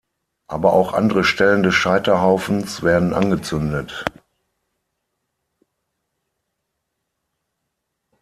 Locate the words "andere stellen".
0.93-1.61